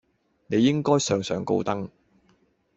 [0.47, 1.91] 你應該上上高登